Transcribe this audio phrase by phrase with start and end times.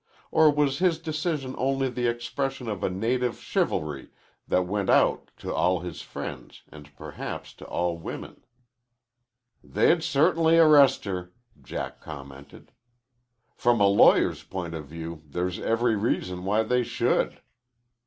[0.31, 4.09] Or was his decision only the expression of a native chivalry
[4.47, 8.43] that went out to all his friends and perhaps to all women?
[9.63, 12.71] "They'd certainly arrest her," Jack commented.
[13.53, 17.39] "From a lawyer's point of view there's every reason why they should.